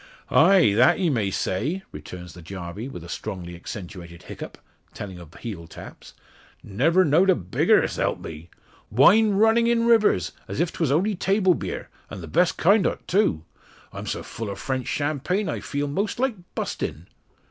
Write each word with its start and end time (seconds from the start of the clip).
"Ah! 0.31 0.57
that 0.73 0.97
ye 0.97 1.11
may 1.11 1.29
say," 1.29 1.83
returns 1.91 2.33
the 2.33 2.41
Jarvey, 2.41 2.87
with 2.89 3.03
a 3.03 3.07
strongly 3.07 3.55
accentuated 3.55 4.23
hiccup, 4.23 4.57
telling 4.95 5.19
of 5.19 5.31
heel 5.35 5.67
taps. 5.67 6.15
"Never 6.63 7.05
knowed 7.05 7.29
a 7.29 7.35
bigger, 7.35 7.83
s'help 7.87 8.19
me. 8.19 8.49
Wine 8.89 9.35
runnin' 9.35 9.67
in 9.67 9.85
rivers, 9.85 10.31
as 10.47 10.59
if 10.59 10.73
'twas 10.73 10.89
only 10.91 11.13
table 11.13 11.53
beer 11.53 11.87
an' 12.09 12.19
the 12.21 12.27
best 12.27 12.57
kind 12.57 12.87
o't 12.87 13.07
too. 13.07 13.43
I'm 13.93 14.07
so 14.07 14.23
full 14.23 14.49
o' 14.49 14.55
French 14.55 14.87
champagne, 14.87 15.47
I 15.47 15.59
feel 15.59 15.87
most 15.87 16.19
like 16.19 16.33
burstin'." 16.55 17.05